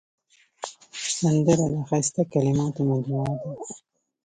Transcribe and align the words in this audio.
سندره 1.17 1.65
د 1.73 1.75
ښایسته 1.87 2.21
کلماتو 2.33 2.81
مجموعه 2.91 3.31
ده 3.41 3.51